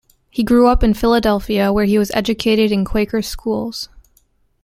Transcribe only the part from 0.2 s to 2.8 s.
He grew up in Philadelphia where he was educated